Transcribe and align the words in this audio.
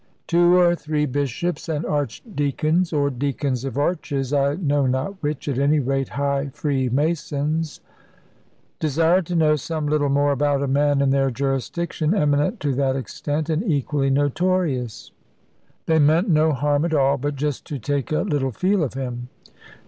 Two 0.25 0.55
or 0.57 0.73
three 0.73 1.05
bishops 1.05 1.69
and 1.69 1.85
archdeacons 1.85 2.91
(or 2.91 3.11
deacons 3.11 3.63
of 3.63 3.77
arches, 3.77 4.33
I 4.33 4.55
know 4.55 4.87
not 4.87 5.21
which, 5.21 5.47
at 5.47 5.59
any 5.59 5.79
rate 5.79 6.09
high 6.09 6.49
free 6.55 6.89
masons) 6.89 7.81
desired 8.79 9.27
to 9.27 9.35
know 9.35 9.55
some 9.55 9.85
little 9.85 10.09
more 10.09 10.31
about 10.31 10.63
a 10.63 10.67
man 10.67 11.01
in 11.01 11.11
their 11.11 11.29
jurisdiction 11.29 12.15
eminent 12.15 12.59
to 12.61 12.73
that 12.73 12.95
extent, 12.95 13.47
and 13.47 13.61
equally 13.63 14.09
notorious. 14.09 15.11
They 15.85 15.99
meant 15.99 16.27
no 16.29 16.51
harm 16.51 16.83
at 16.83 16.95
all, 16.95 17.19
but 17.19 17.35
just 17.35 17.63
to 17.67 17.77
take 17.77 18.11
a 18.11 18.21
little 18.21 18.51
feel 18.51 18.83
of 18.83 18.95
him. 18.95 19.29